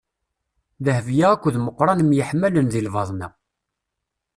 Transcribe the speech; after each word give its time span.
Dehbiya 0.85 1.27
akked 1.33 1.55
Meqran 1.59 1.99
myeḥmalen 2.05 2.67
di 2.71 2.81
lbaḍna. 2.87 3.27